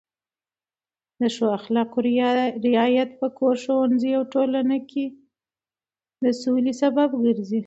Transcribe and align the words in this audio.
د 1.19 1.21
ښو 1.35 1.45
اخلاقو 1.57 1.99
رعایت 2.67 3.09
په 3.19 3.27
کور، 3.37 3.55
ښوونځي 3.63 4.11
او 4.17 4.23
ټولنه 4.33 4.77
کې 4.89 5.05
د 6.23 6.25
سولې 6.41 6.73
سبب 6.81 7.09
ګرځي. 7.23 7.59